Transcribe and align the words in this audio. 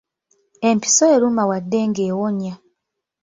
Empiso 0.69 1.03
eruma 1.15 1.43
wadde 1.49 1.79
nga 1.89 2.01
ewonya. 2.09 2.53